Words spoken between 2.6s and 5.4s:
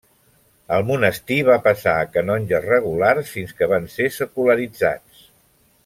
regulars fins que van ser secularitzats.